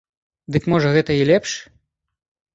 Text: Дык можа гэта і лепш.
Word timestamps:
Дык 0.55 0.63
можа 0.73 0.89
гэта 0.95 1.19
і 1.21 1.29
лепш. 1.33 1.51